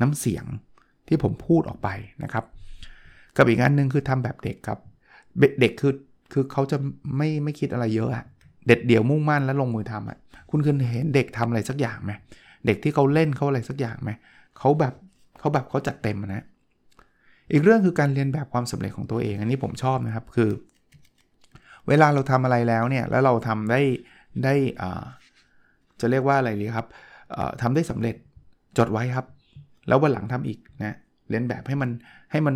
[0.00, 0.44] น้ำเสียง
[1.08, 1.88] ที่ผมพูดออกไป
[2.22, 2.44] นะครับ
[3.36, 4.78] กับอีกอันหนึ่งคือทำแบบเด็กครับ
[5.60, 5.92] เด็กคือ
[6.32, 6.76] คือเขาจะ
[7.16, 8.24] ไม่ไม่คิดอะไรเยอะอะ
[8.66, 10.18] เด็ดเดี่ยวมุ่งมั่นแล้วลงมือทำอะ
[10.50, 12.12] คุณเคยเห็นเด็กทำอะไรสักอย่างไหม
[12.66, 14.10] เด็กที่เขาเล่นเขาอะไรสักอย่างไหม
[14.58, 14.94] เขาแบบ
[15.38, 16.44] เขาแบบเขาจัดเต็มนะ
[17.52, 20.50] อีกเรื่องคือการเรียนแบบความสำเร็จของตัวเอง อันนี้ผมชอบนะครับคือ
[21.88, 23.80] เวลาเราทำอะไรแล้วเนี่ยแล้วเราทำได้
[24.44, 25.04] ได้อ่า
[26.00, 26.86] จะเรียกว่าอะไรดีครับ
[27.62, 28.16] ทำได้สำเร็จ
[28.78, 29.26] จดไว้ครับ
[29.88, 30.96] แล้ววันหลังทำอีกนะ
[31.28, 31.90] เลียนแบบให้มัน
[32.32, 32.54] ให้มัน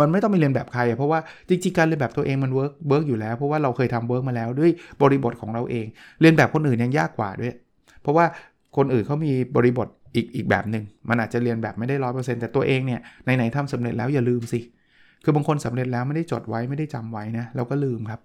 [0.00, 4.70] มันไม่ต้องไปเลียนแบบใคร เพราะว่าจริงๆการเลียนแบบตัวเองมัน work work อยู่แล้ว เพราะว่าเราเคยทำ work มาแล้วด้วย
[5.02, 5.86] บริบทของเราเอง
[6.20, 7.52] เลียนแบบคนอื่นยังยากกว่าด้วย
[8.02, 8.24] เพราะว่า
[8.76, 14.60] คนอื่นเขามีบริบทอีกอีกแบบหนึ่งมันอาจจะเลียนแบบไม่ได้ร้อยเปอร์เซ็นต์แต่ตัวเองเนี่ยไหนๆทำสำเร็จแล้วอย่าลืมสิ
[15.24, 18.20] คือบางคนสำเร็จแล้วไม่ได้จดไว้ไม่ได้จำไว้นะเราก็ลืมครับ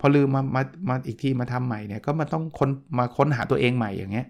[0.00, 4.26] พอลืมมามามาอีกทีมาทำใหม่เนี่ยก็มาต้องค้นมาค้นหาตัวเองใหม่อย่างเงี้ย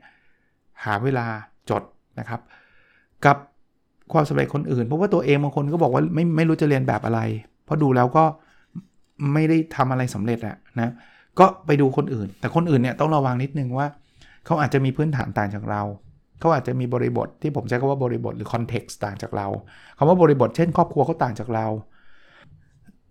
[0.85, 1.27] หาเวลา
[1.71, 1.83] จด
[2.19, 2.41] นะครับ
[3.25, 3.37] กับ
[4.13, 7.21] ความสำเร็จคนอื่น เพราะว่าตัวเองบางคนก็บอกว่าไม่ไม่รู้จะเรียนแบบอะไร
[7.65, 8.25] เพราะดูแล้วก็
[9.33, 10.91] ไม่ได้ทำอะไรสำเร็จอะนะ
[11.39, 13.87] ก็ไปดูคนอื่น แต่คนอื่นเนี่ยต้องระวังนิดนึงว่า
[14.47, 15.83] เขาอาจจะมีพื้นฐานต่างจากเรา
[16.41, 19.47] เขาอาจจะมีบริบทที่ผมใช้คำว่าบริบทหรือคอนเท็กซ์ต่างจากเรา
[19.99, 21.67] คำว่าบริบทเช่น ครอบครัวเขาต่างจากเรา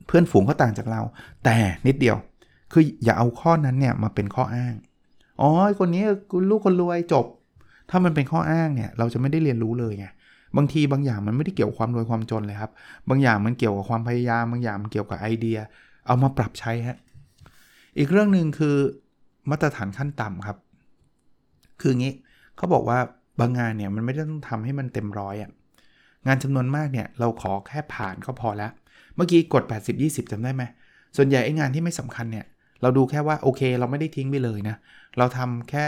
[0.07, 1.01] เพื่อนฝูงเขาต่างจากเรา
[1.45, 2.17] แต่นิดเดียว
[2.73, 4.73] คืออย่าเอาข้อนั้นเนี่ยมาเป็นข้ออ้าง
[5.41, 6.03] อ๋อคนนี้
[6.49, 7.25] ลูกคนรวยจบ
[7.89, 10.07] ถ้ามันเป็นข้ออ้างเนี่ย เราจะไม่ได้เรียนรู้เลยไง
[10.57, 12.71] บางทีบางอย่างมันไม่ได้เกี่ยวกับความรวยความจนเลยครับ
[13.09, 15.57] บางอย่างมันเกี่ยวกับความพยายาม บางอย่างมันเกี่ยวกับไอเดีย
[16.07, 16.97] เอามาปรับใช้ฮะ
[17.97, 18.75] อีกเรื่องหนึ่งคือ
[19.49, 20.57] มาตรฐานขั้นต่ำครับ
[21.81, 22.13] คืองี้
[22.57, 22.99] เขาบอกว่า
[23.39, 25.51] บางงานเนี่ยมันไม่ได้ต้องทำให้มันเต็มร้อยอะ่ะ
[26.27, 28.71] งานจำนวนมากเนี่ยเราขอแค่ผ่านก็พอแล้ว
[29.15, 30.63] เมื่อกี้กด 80 20จำได้ไหม
[31.17, 32.45] ส่วนใหญ่ไอ้งานที่ไม่สำคัญเนี่ย
[32.81, 34.75] เราดูแค่ว่าโอเค เราไม่ได้ทิ้งไปเลยนะ
[35.17, 35.85] เราทำแค่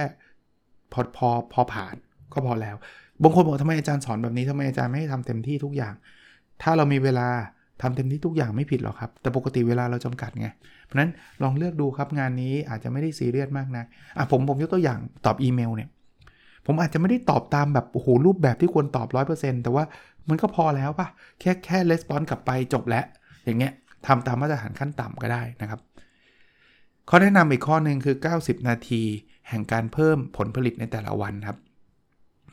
[0.94, 1.96] พอพอพอผ่าน
[2.34, 2.76] ก็พอแล้ว
[3.24, 5.94] บางคนบอกทำไมอาจารย์สอนแบบนี้ทำไมอาจารย์ไม่ให้ทำเต็มที่ทุกอย่าง
[6.62, 7.28] ถ้าเรามีเวลา
[7.82, 10.48] ทำเต็มที่ทุกอย่างไม่ผิดหรอกครับ แต่ปกติเวลาเราจำกัดไง
[10.86, 11.12] เพราะนั้น
[11.44, 13.84] ลองเลือกดูครับงานนี้อาจจะไม่ได้ซีเรียสมากนะ
[14.18, 15.90] อะผมผมยกตัวอย่างตอบอีเมลเนี่ย
[16.66, 19.84] ผมอาจจะไม่ได้ตอบตามแบบโอ้โหรูปแบบที่ควรตอบ 100%แต่ว่า
[20.30, 21.08] มันก็พอแล้วปะ
[21.40, 23.06] แค่แค่レスปอนกลับไปจบแล้ว
[23.46, 23.74] อย่างเงี้ย
[24.08, 25.80] ทำตามมาตรฐานขั้นต่ำก็ได้นะครับ
[27.10, 29.02] ข้อแนะนำอีกข้อหนึ่งคือ 90 นาที
[29.50, 31.58] แห่งการเพิ่มผลผลิตในแต่ละวันครับ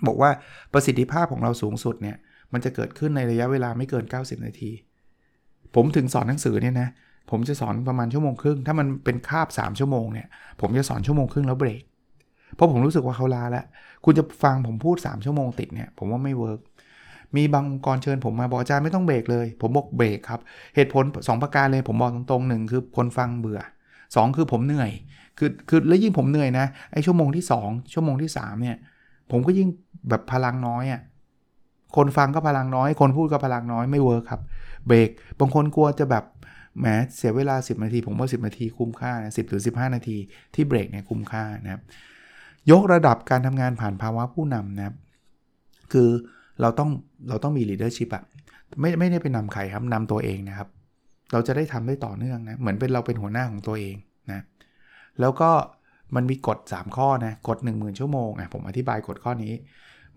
[0.07, 0.31] บอกว่า
[0.73, 2.17] ประสิทธิภาพของเราสูงสุดเนี่ย
[2.53, 4.71] มันจะเกิดขึ้นในระยะเวลาไม่เกิน 90 นาที
[5.75, 6.89] ผมถึงสอนหนังสือเนี่ยนะ
[7.31, 10.27] ผมจะสอนประมาณชั่วโมงครึ่ง ถ้ามันเป็นคาบ 3 ชั่วโมงเนี่ย
[10.61, 11.83] ผมจะสอนชั่วโมงครึ่งแล้วเบรก
[12.55, 13.65] เพราะผมรู้สึกว่าเขาล้าแล้ว
[14.05, 16.61] คุณจะฟังผมพูด 3 ชั่วโมงติดเนี่ย ผมว่าไม่ work
[17.37, 20.41] มีบางองค์กรเชิญผมมาบอกอาจารย์ไม่ต้องเบรกเลย ผมบอกเบรกครับ
[20.75, 23.61] เหตุผล 2 ประการเลย ผมบอกตรงๆหนึ่งคือคนฟังเบื่อ
[23.99, 24.91] 2 คือผมเหนื่อย
[25.39, 28.77] คือ คือ แล้วยิ่งผมเหนื่อยนะ ไอ้ชั่วโมงที่ 2 ชั่วโมงที่ 3 เนี่ย
[29.31, 29.69] ผมก็ยิ่ง
[30.09, 31.03] แบบพลังน้อยอะ่ะ
[31.97, 34.43] คนฟังก็พลังน้อย คนพูดก็พลังน้อยไม่ work ครับ
[34.87, 35.11] เบรก
[35.41, 36.25] บางคนกลัวจะแบบ
[36.79, 36.87] แหม
[37.17, 40.17] เสียเวลา 10 นาที ผมว่า 10 นาทีคุ้มค่านะสิบหรือ15นาที
[40.55, 41.83] ที่เบรกเนี่ยคุ้มค่านะครับ
[42.71, 44.97] ยกระดับการทำงานผ่านภาวะผู้นำนะครับ
[45.93, 46.09] คือ
[46.61, 46.91] เราต้อง
[47.29, 48.25] เราต้องมี leadership อะ
[48.81, 50.69] ไม่ไม่ได้ไปนำใครครับนำตัวเองนะครับ
[51.33, 53.97] เราจะได้ทำได้ต่อเนื่องนะเหมือนเป็นเราเป็นหัวหน้าของตัวเอง
[54.33, 54.45] นะ
[55.21, 55.51] แล้วก็
[56.17, 59.53] มันมีกฎ 3 ข้อนะกฎ10,000 ชั่วโมงอะผมอธิบายกฎข้อนี้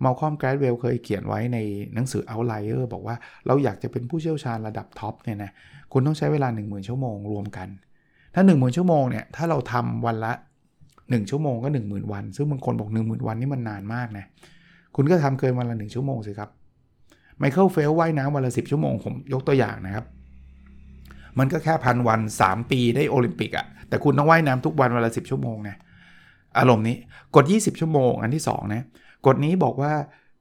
[0.04, 1.58] มาคอมแกรดเวลเคยเขียนไว้ใน
[1.94, 5.50] หนังสือ Outliers บอกว่าเราอยากจะเป็นผู้เชี่ยวชาญระดับท็อปเนี่ยนะ
[5.92, 7.68] คุณต้องใช้เวลา 10,000 ชั่วโมงรวมกัน
[8.34, 10.32] ถ้า 10,000 ชั่วโมงเนี่ยถ้าเราทำวันละ
[10.82, 14.24] 1 ชั่วโมงก็ 10,000 วัน ซึ่งบางคนบอก 10,000 วันนี่มันนานมากนะ
[14.96, 16.50] คุณก็ทำเกินวันละ 1 ชั่วโมงสิครับ
[17.38, 20.04] Michael Phelps ว่ายน้ำวันละ 10 ชั่วโมงผมยกตัวอย่างนะครับ
[21.38, 25.76] มันก็แค่พันวัน 3 ปีได้โอลิมปิกอะแต่คุณต้องว่ายน้ำทุกวันวันละ 10 ชั่วโมงนะ
[26.58, 26.96] อารมณ์นี้
[27.36, 28.82] กด 20 ชั่วโมงอันที่2นะ
[29.26, 29.92] กฎนี้บอกว่า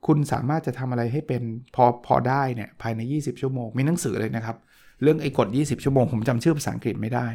[0.07, 1.43] คุณสามารถจะทำอะไรให้เป็น
[1.75, 4.57] พอพอได้เนี่ยภายใน 20 ชั่วโมง มีหนังสือเลยนะครับ
[5.01, 7.25] เรื่องไอ้กฎ 20 ชั่วโมง ผมจำชื่อภาษาอังกฤษไม่ได้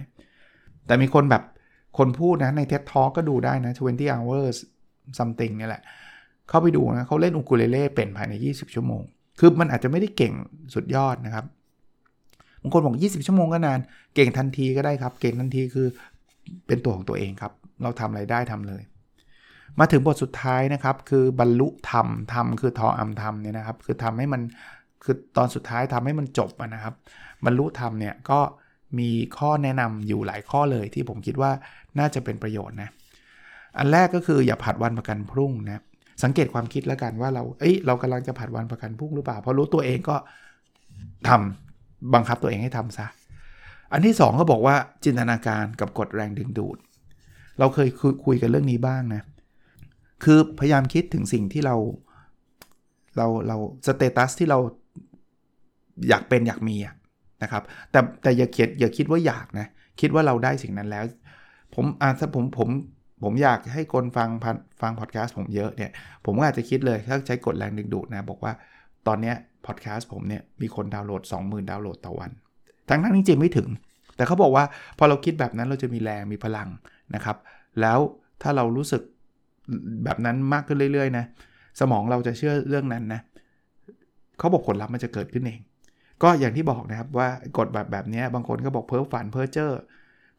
[0.86, 1.42] แต่มีคนแบบ
[1.98, 4.56] คนพูดนะ ใน TED Talk ก็ดูได้นะ 20 hours
[5.18, 5.82] something นี่แหละ
[6.48, 9.02] เข้าไปดูนะเขาเล่นอุคูเลเล่เป็นภายใน 20 ชั่วโมง
[9.38, 10.32] คือมันอาจจะไม่ได้เก่ง
[10.74, 11.44] สุดยอดนะครับ
[12.62, 13.78] บางคนบอก 20 ชั่วโมงก็นาน
[14.14, 15.86] เก่งทันทีก็ได้ครับ เก่งทันทีคือ
[16.66, 18.82] เป็นตัวของตัวเองครับ เราทำอะไรได้ทำเลย
[19.78, 24.42] มาถึงบทสุดท้ายนะครับคือบรรลุธรรมธรรมคือทออัมธรรมเนี่ยนะครับคือทำให้มัน
[25.04, 26.94] คือตอนสุดท้ายทำให้มันจบนะครับ
[27.44, 28.40] บรรลุธรรมเนี่ยก็
[28.98, 31.50] มีข้อแนะนำอยู่หลายข้อเลยที่ผมคิดว่า
[31.98, 32.88] น่าจะเป็นประโยชน์นะ
[33.78, 35.82] อันแรกก็คืออย่าผัดวันประกันพรุ่งนะ
[36.22, 40.16] สังเกตความคิดแล้วกันว่าเรา เอ้ย เรากำลังจะผัดวันประกันพรุ่งหรือเปล่าพอรู้ตัวเองก็
[41.28, 41.30] ท
[41.72, 43.06] บังคับตัวเองให้ทำซะ
[43.92, 46.78] อันที่2ก็บอกว่าจินตนาการกับกฎแรงดึงดูด
[47.58, 47.88] เราเคย
[48.26, 49.22] คุยกันเรื่องนี้บ้างนะ
[50.24, 51.76] คือพยายามคิดถึงสิ่งที่เรา
[53.16, 53.56] เราเรา
[53.86, 54.58] status ที่เรา
[56.08, 56.76] อยากเป็นอยากมี
[57.42, 59.66] นะครับ แต่แต่อย่าเขียนอย่าคิดว่าอยากนะ
[60.00, 61.04] คิดว่าเราได้สิ่งนั้นแล้ว
[61.74, 62.68] ผมอ่าถ้าผมผม
[63.22, 64.28] ผมอยากให้คนฟัง
[64.80, 65.90] ฟังพอดแคสต์ผมเยอะเนี่ย
[66.24, 68.52] ผมก็อาจจะคิดเลยถ้าใช้กฎแรงดึงดูดนะ บอกว่า
[69.06, 69.32] ตอนนี้
[69.66, 72.30] พอดแคสต์ผมเนี่ยมีคนดาวน์โหลด 20,000 ดาวน์โหลดต่อวัน
[72.88, 73.68] ทั้งนั้นจริงไม่ถึง
[74.16, 74.64] แต่เขาบอกว่า
[74.98, 76.68] พอเราคิดแบบนั้นเราจะมีแรงมีพลัง
[77.14, 77.36] นะครับ
[77.80, 77.98] แล้ว
[78.42, 79.02] ถ้าเรารู้สึก
[80.04, 81.24] แบบนั้นมากขึ้นเรื่อยๆนะ
[81.80, 83.20] สมองเราจะเชื่อเรื่องนั้นนะ
[84.38, 85.60] เขาบอกผลลัพธ์มันจะเกิดขึ้นเอง
[86.22, 89.70] ก็อย่างที่บอกนะครับว่ากฎแบบแบบนี้บางคนก็บอกเพ้อฝันเพ้อเจ้อ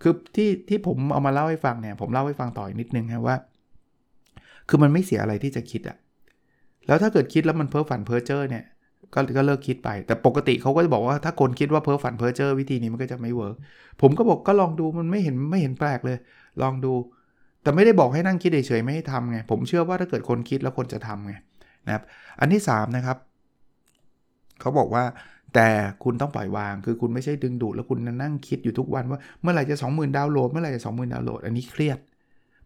[0.01, 3.35] คือที่ที่ผมเอามาเล่าให้ฟังเนี่ยผมเล่าให้ฟังต่ออีกนิดนึงนะว่า
[4.69, 5.97] คือมันไม่เสียอะไรที่จะคิดอะ
[6.87, 8.63] แล้วถ้าเกิดคิดแล้วมันเพ้อฝันเพ้อเจ้อเนี่ย
[9.13, 13.55] ก็ก็เลิกคิดไป แต่ปกติเขาก็จะบอกว่าถ้าคนคิดว่าเพ้อฝันเพ้อเจ้อวิธีนี้มันก็จะไม่ work
[14.01, 16.17] ผมก็บอกก็ลองดูมันไม่เห็นไม่เห็นแปลกเลย
[16.61, 16.93] ลองดู
[17.63, 21.33] แต่ไม่ได้บอกให้นั่งคิดเฉยๆไม่ให้ทำไงผมเชื่อว่าถ้าเกิดคนคิดแล้วคนจะทำไง
[21.85, 22.03] นะครับ
[22.39, 23.17] อันที่3นะครับ
[24.61, 25.03] เขาบอกว่า
[25.55, 25.67] แต่
[26.03, 31.99] คุณต้องปล่อยวาง คือคุณไม่ใช่ดึงดูดแล้วคุณนั่งคิดอยู่ทุกวันว่าเมื่อไหร่จะ 20,000 ดาวน์โหลดเมื่อไหร่จะ20,000 ดาวน์โหลด อันนี้เครียด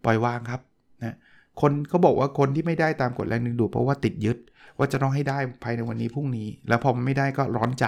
[0.06, 0.62] ปล่อยวางครับ
[1.04, 1.16] นะ
[1.62, 4.38] คนเขาบอกว่าคนที่ไม่ได้ตามกฎแรงดึงดูดเพราะว่าติดยึด
[4.78, 7.86] ว่าจะต้องให้ได้ภายในวันนี้พรุ่งนี้ แล้วพอมันไม่ได้ก็ร้อนใจ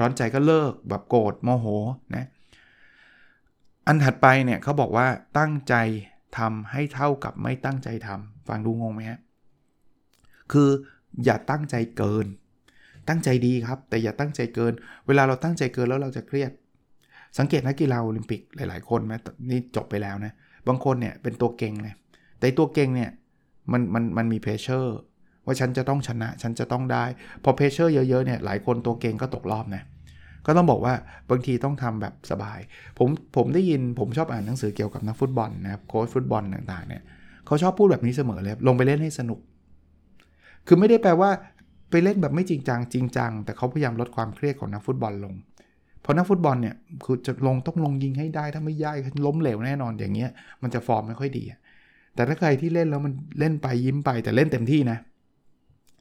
[0.00, 1.66] ร้อนใจก็เลิกแบบโกรธโมโห
[2.16, 2.26] นะ
[3.86, 5.06] อันถัดไปเนี่ยเขาบอกว่า
[5.38, 5.74] ตั้งใจ
[6.38, 9.18] ทำให้เท่ากับไม่ตั้งใจทำฟังดูงงไหมฮะ
[10.52, 10.68] คือ
[11.24, 12.26] อย่าตั้งใจเกิน
[13.08, 14.72] ตั้งใจดีครับ แต่อย่าตั้งใจเกิน
[15.06, 16.50] เวลาเราตั้งใจเกินแล้วเราจะเครียด
[17.38, 19.12] สังเกตนักกีฬาโอลิมปิกหลาย ๆ คนไหม
[19.50, 20.32] นี่จบไปแล้วนะ
[20.68, 21.94] บางคนเนี่ยเป็นตัวเก่งเลย
[22.44, 23.10] แต่ตัวเก่งเนี่ย
[23.72, 24.96] มันมันมันมี pressure
[25.44, 27.04] ว่าฉันจะต้องชนะฉันจะต้องได้
[27.44, 29.82] พอ pressure เยอะๆเนี่ยหลายคนตัวเก่งก็ตกรอบนะ
[30.46, 30.94] ก็ต้องบอกว่า
[31.30, 32.58] บางทีต้องทำแบบสบาย
[32.98, 37.02] ผมผมได้ยินผมชอบอ่านหนังสือเกี่ยวกับนักฟุตบอลนะครับโค้ชฟุตบอลต่างๆเนี่ย
[37.46, 39.38] เขาชอบพูดแบบนี้เสมอเลยลงไปเล่นให้สนุก
[40.66, 41.30] คือไม่ได้แปลว่า
[41.90, 45.34] ไปเล่นแบบไม่จริงจังจริงจังแต่เขาพยายามลดความเครียดของนักฟุตบอลลง
[46.04, 50.30] เพราะนักฟุตบอลเนี่ยคือจะลงต้องลงยิงให้ได้ถ้าไม่ย่ายล้มเหลวแน่นอนอย่างเงี้ย
[50.62, 51.44] มันจะฟอร์มไม่ค่อยดี
[52.14, 54.98] แต่ถ้าใครที่เล่นแล้วมันเล่นไปยิ้มไปแต่เล่นเต็มที่นะ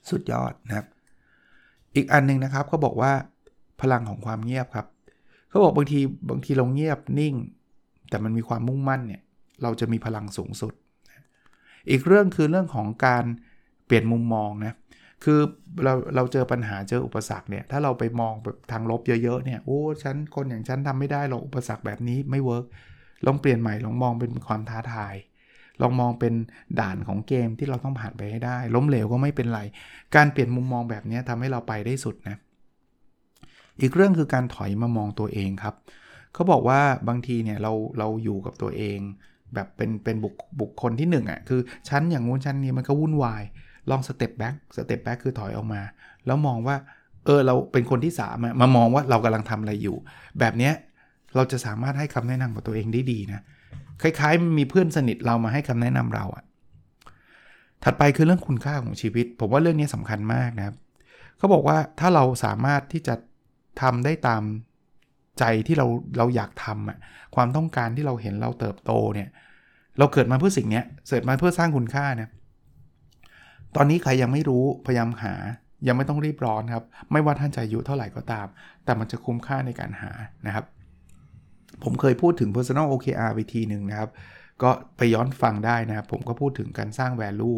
[0.10, 0.86] สุดยอดนะครับ
[1.95, 3.12] อีกอันนึงนะครับเขาบอกว่า
[3.82, 4.88] พลังของความเงียบครับ
[5.49, 5.99] เขาบอกบางที
[6.30, 7.36] บางทีเราเงียบนิ่ง
[8.10, 9.21] แต่มันมีความมุ่งมั่นเนี่ย
[9.63, 10.73] เราจะมีพลังสูงสุด
[11.89, 13.23] อีกเรื่องคือเรื่องของการ
[13.86, 14.73] เปลี่ยนมุมมองนะ
[15.23, 15.39] คือ
[15.84, 22.65] เราเราเจอปัญหาเจออุปสรรคเนี่ยถ้าเราไปมองแบบทางลบเยอะๆเนี่ยโอ้ฉันคนอย่างฉันทำไม่ได้หรอกอุปสรรคแบบนี้ไม่เวิร์ก
[23.26, 25.13] ลองเปลี่ยนใหม่ลองมองเป็นความท้าทาย
[25.83, 26.33] ลองมองเป็น
[26.79, 29.61] ด่านของเกมที่เราต้องผ่านไปให้ได้ ล้มเหลวก็ไม่เป็นไร
[30.15, 32.37] การเปลี่ยนมุมมองแบบนี้ทำให้เราไปได้สุดนะ
[33.81, 35.75] อีกเรื่องคือการถอยมามองตัวเองครับ
[36.33, 38.99] เขาบอกว่าบางทีเนี่ยเราเราอยู่กับตัวเอง
[39.53, 43.43] แบบเป็นเป็นบุคบุคคลที่1อะคือชั้นอย่างงู้นชั้นนี้มันก็วุ่นวาย
[43.89, 45.81] ลอง step back step back คือถอยออกมา
[46.25, 46.75] แล้วมองว่า
[47.25, 49.97] เออเราเป็นคนที่3มามองว่าเรากำลังทำอะไรอยู่
[50.39, 50.73] แบบเนี้ย
[51.35, 53.41] เราจะสามารถให้คำแนะนำกับตัวเองได้ดีนะ
[54.01, 56.43] คล้ายๆ มีเพื่อนสนิทเรามาให้คำแนะนำเราอะ
[57.84, 60.75] ถัดไปคือเรื่องคุณค่าของชีวิต ผมว่าเรื่องนี้สำคัญมากนะครับ
[61.38, 63.15] เขาบอกว่าถ้าเราสามารถที่จะ
[63.82, 64.43] ทำได้ตาม
[65.39, 66.97] ใจที่เราเราอยากทำอะ
[67.36, 69.29] ความต้องการที่เราเห็นเราเติบโตเนี่ย
[69.99, 72.29] เราเกิดมาเพื่อสิ่งนี้เกิดมาเพื่อสร้างคุณค่าเนี่ย
[73.75, 75.34] ตอนนี้ใครยังไม่รู้พยายามหา
[75.88, 78.47] ยังไม่ต้องรีบร้อนครับ ไม่ว่าท่านจะอายุเท่าไหร่ก็ตาม
[78.86, 80.12] แต่มันจะคุ้มค่าในการหา
[80.47, 80.65] นะครับ
[81.83, 84.09] ผมเคยพูดถึง personal OKR ไปทีหนึ่งนะครับ
[84.63, 87.57] ก็ไปย้อนฟังได้นะครับ ผมก็พูดถึงการสร้าง value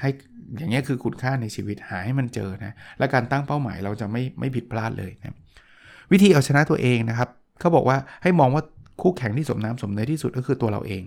[0.00, 0.10] ให้
[0.58, 5.36] อย่างเงี้คือคุณค่าในชีวิตหาให้มันเจอนะ และการตั้งเป้าหมายเราจะไม่ไม่ผิดพลาดเลยนะ
[6.12, 7.28] วิธีเอาชนะตัวเองนะครับ
[7.60, 8.62] เขาบอกว่าให้มองว่า
[9.02, 11.02] คู่แข่งที่สมน้ำสมเนื้อที่สุดก็คือตัวเราเอง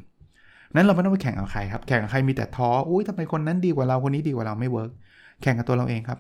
[0.75, 4.91] นั้นเราไม่ต้องไปแข่งกับใครครับ แข่งกับใครมีแต่ท้อ อุ้ยทำไมคนนั้นดีกว่าเรา คนนี้ดีกว่าเราไม่เวิร์ก
[5.41, 6.19] แข่งกับตัวเราเองครับ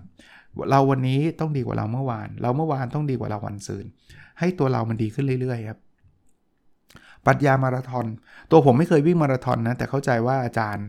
[0.71, 3.85] เราวันนี้ต้องดีกว่าเราเมื่อวาน เราเมื่อวานต้องดีกว่าเราวันซืน
[4.39, 5.79] ให้ตัวเรามันดีขึ้นเรื่อยๆครับ
[7.25, 8.05] ปรัชญามาราธอน
[8.51, 10.87] ตัวผมไม่เคยวิ่งมาราธอนนะ แต่เข้าใจว่าอาจารย์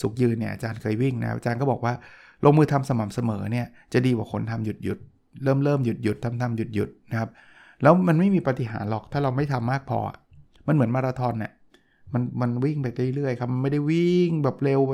[0.00, 1.94] สุกยืนเนี่ยอาจารย์เคยวิ่งนะ อาจารย์ก็บอกว่า
[2.44, 4.98] ลงมือทำสม่ำเสมอเนี่ยจะดีกว่าคนทำหยุดหยุด
[5.44, 7.30] เริ่มเริ่มหยุดหยุดทำทำหยุดหยุดนะครับ
[7.82, 9.98] แล้วมันไม่มีปฏิหารหรอกถ้าเราไม่ทำมากพอ
[10.66, 11.52] มันเหมือนมาราธอนเนี่ย
[12.12, 14.92] มันมันวิ่งไปเรื่อยๆครับมันไม่ได้วิ่งแบบเร็วไป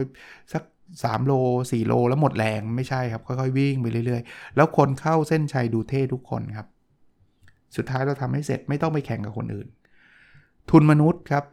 [0.52, 0.62] สัก
[0.94, 1.32] 3โล
[1.62, 6.66] 4โลแล้วหมดแรงไม่ใช่ครับค่อยๆวิ่งไปเรื่อยๆ แล้วคนเข้าเส้นชัยดูเท่ทุกคนครับ
[7.76, 9.68] สุดท้ายเราทำให้เสร็จไม่ต้องไปแข่งกับคนอื่น
[10.70, 11.44] ทุนมนุษย์ครับ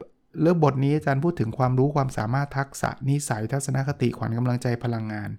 [0.41, 5.29] เรื่องบทนี้อาจารย์พูดถึงความรู้ความสามารถทักษะนิสัยทัศนคติขวัญกำลังใจพลังงาน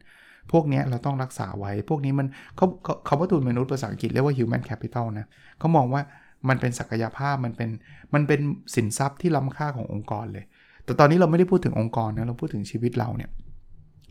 [0.52, 2.66] พวกนี้เราต้องรักษาไว้ พวกนี้มันเขา
[3.06, 5.26] เขาว่าทุนมนุษย์ภาษาอังกฤษเรียกว่า human capital นะ
[5.58, 6.02] เขามองว่า
[6.48, 7.70] มันเป็นศักยภาพมันเป็น
[8.14, 8.40] มันเป็น
[8.74, 10.44] สินทรัพย์ที่ล้ำค่าขององค์กรเลย
[10.84, 13.30] แต่ตอนนี้เราไม่ได้พูดถึงองค์กรนะเราพูดถึงชีวิตเราเนี่ย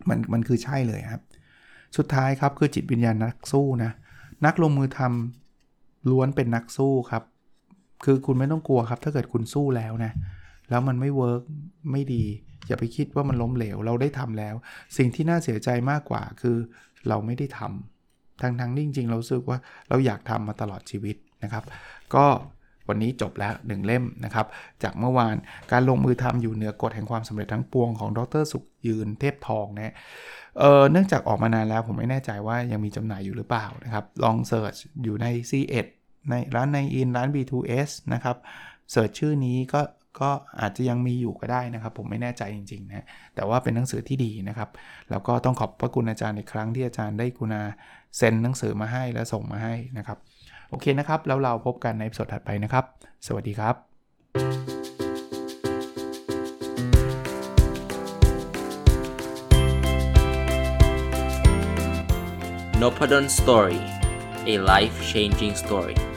[0.09, 1.23] มันมันคือใช่เลยครับ
[1.97, 3.91] สุดท้ายครับคือจิตวิญญาณนักสู้นะ
[4.45, 7.23] นักลงมือทำล้วนเป็นนักสู้ครับ
[8.05, 10.13] คือคุณไม่ต้องกลัวครับ ถ้าเกิดคุณสู้แล้วนะ
[10.69, 11.41] แล้วมันไม่เวิร์ก
[11.91, 12.23] ไม่ดี
[12.67, 14.55] อย่าไปคิดว่ามันล้มเหลว เราได้ทำแล้ว
[14.97, 16.57] สิ่งที่น่าเสียใจมากกว่าคือ
[17.07, 19.59] เราไม่ได้ทำทั้งทั้งจริงๆ เราสึกว่า
[19.89, 21.63] เราอยากทำมาตลอดชีวิตนะครับ
[22.15, 22.25] ก็
[22.87, 24.45] วันนี้จบแล้ว 1 เล่มนะครับ
[24.83, 25.35] จากเมื่อวาน
[25.71, 29.93] การลงมือทำอยู่เหนือกฎแห่งความสำเร็จทั้งปวงของดรสุขยืนเทพทองนะ
[30.57, 35.85] เเนื่องจากออกมานานแล้วผมไม่แน่ใจว่ายังมีจำหน่ายอยู่หรือเปล่านะครับ ลองเสิร์ชอยู่ใน C1
[36.29, 38.37] ในร้านในอินร้าน B2S นะครับ
[38.91, 39.81] เสิร์ชชื่อนี้ก็
[40.21, 43.05] ก็อาจจะยังมีอยู่ก็ได้นะครับ ผมไม่แน่ใจจริงๆนะ
[43.35, 44.69] แต่ว่าเป็นหนังสือที่ดีนะครับ
[45.09, 47.61] แล้วก็ต้องขอบพระคุณอาจารย์ในครั้งที่อาจารย์ได้กุณา
[48.17, 50.17] เซ็นหนังสือมาให้และส่งมาให้นะครับ
[50.69, 52.85] โอเคนะครับ แล้วเราพบกันในสดถัดไปนะครับ
[53.27, 53.75] สวัสดีครับ
[62.81, 63.81] n o p a d o n Story
[64.53, 66.08] a life changing story